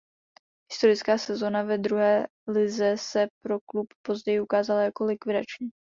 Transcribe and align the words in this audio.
Historická 0.71 1.17
sezóna 1.17 1.63
ve 1.63 1.77
druhé 1.77 2.27
lize 2.47 2.97
se 2.97 3.27
pro 3.45 3.57
klub 3.69 3.87
později 4.05 4.41
ukázala 4.41 4.81
jako 4.81 5.05
likvidační. 5.05 5.69